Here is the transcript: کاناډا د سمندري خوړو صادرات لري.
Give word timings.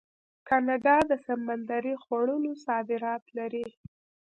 کاناډا 0.47 0.97
د 1.09 1.11
سمندري 1.25 1.95
خوړو 2.03 2.37
صادرات 2.65 3.23
لري. 3.37 3.65